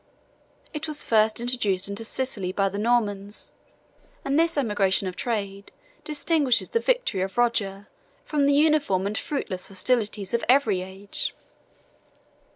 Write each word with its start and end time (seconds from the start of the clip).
It 0.73 0.87
was 0.87 1.05
first 1.05 1.39
introduced 1.39 1.87
into 1.87 2.03
Sicily 2.03 2.51
by 2.51 2.69
the 2.69 2.79
Normans; 2.79 3.53
and 4.25 4.39
this 4.39 4.57
emigration 4.57 5.07
of 5.07 5.15
trade 5.15 5.71
distinguishes 6.03 6.69
the 6.71 6.79
victory 6.79 7.21
of 7.21 7.37
Roger 7.37 7.87
from 8.25 8.47
the 8.47 8.55
uniform 8.55 9.05
and 9.05 9.15
fruitless 9.15 9.67
hostilities 9.67 10.33
of 10.33 10.43
every 10.49 10.81
age. 10.81 11.35